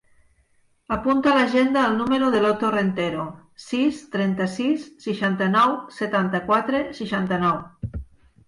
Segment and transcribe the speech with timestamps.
[0.95, 3.25] Apunta a l'agenda el número de l'Otto Rentero:
[3.67, 7.65] sis, trenta-sis, seixanta-nou, setanta-quatre, seixanta-nou.